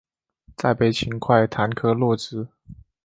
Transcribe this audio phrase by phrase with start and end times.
[0.57, 2.47] 再被秦桧弹劾落职。